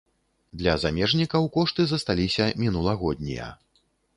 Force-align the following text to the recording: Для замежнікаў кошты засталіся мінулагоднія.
Для 0.61 0.73
замежнікаў 0.83 1.45
кошты 1.57 1.81
засталіся 1.91 2.49
мінулагоднія. 2.65 3.53